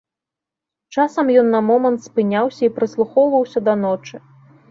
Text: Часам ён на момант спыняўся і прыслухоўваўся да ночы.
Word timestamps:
Часам 0.95 1.27
ён 1.41 1.47
на 1.57 1.61
момант 1.67 1.99
спыняўся 2.07 2.63
і 2.67 2.71
прыслухоўваўся 2.79 3.59
да 3.67 3.73
ночы. 3.83 4.15